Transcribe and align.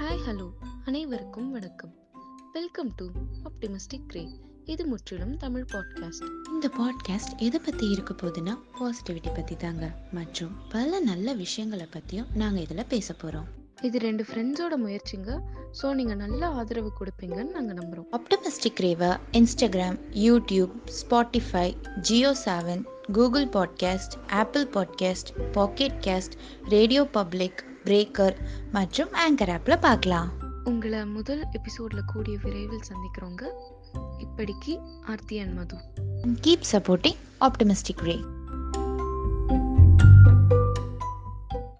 Hi 0.00 0.28
hello 0.28 0.50
அனைவருக்கும் 0.84 1.50
வணக்கம். 1.50 1.94
Welcome 2.52 2.92
to 2.96 3.06
optimistic 3.44 4.06
grey 4.06 4.28
இது 4.64 4.86
முற்றிலும் 4.86 5.36
தமிழ் 5.36 5.64
பாட்காஸ்ட் 5.72 6.30
இந்த 6.52 6.70
பாட்காஸ்ட் 6.78 7.36
எதை 7.36 7.60
பற்றி 7.64 7.90
இருக்க 7.90 8.14
போகுதுன்னா 8.14 8.58
பாசிட்டிவிட்டி 8.80 9.34
பற்றி 9.34 9.56
தாங்க 9.56 9.94
மற்றும் 10.12 10.56
பல 10.68 11.00
நல்ல 11.00 11.32
விஷயங்களை 11.32 11.86
பற்றியும் 11.86 12.26
நாங்கள் 12.34 12.62
இதில் 12.62 12.86
பேச 12.88 13.14
போகிறோம் 13.14 13.46
இது 13.82 13.98
ரெண்டு 13.98 14.22
ஃப்ரெண்ட்ஸோட 14.22 14.80
முயற்சிங்க. 14.86 15.40
ஸோ 15.82 15.94
நீங்கள் 15.94 16.16
நல்ல 16.16 16.46
ஆதரவு 16.46 16.92
கொடுப்பீங்கன்னு 17.00 17.50
நாங்கள் 17.50 17.76
நம்புகிறோம் 17.76 18.06
optimistic 18.12 18.80
Rewa 18.80 19.20
Instagram 19.32 19.98
YouTube 20.14 20.70
Spotify 21.10 21.98
Jio 22.00 22.36
Saavn 22.44 22.84
Google 23.12 23.46
podcast 23.46 24.30
Apple 24.30 24.66
podcast 24.66 25.50
pocket 25.52 26.00
cast 26.00 26.32
radio 26.68 27.04
public 27.04 27.68
breaker 27.84 28.36
மற்றும் 28.72 29.08
ஆங்கர் 29.12 29.58
ஆப்பில் 29.58 29.80
பார்க்கலாம். 29.80 30.30
உங்களை 30.64 31.06
முதல் 31.06 31.44
எபிசோடில் 31.52 32.04
கூடிய 32.06 32.38
விரைவில் 32.42 32.82
சந்திக்கிறோங்க 32.88 33.42
இப்படிக்கு 34.18 34.78
Aarthi 35.06 35.38
and 35.38 35.54
Madhu. 35.54 35.76
Keep 36.42 36.62
supporting 36.72 37.16
optimistic 37.40 38.00
ray 38.00 38.20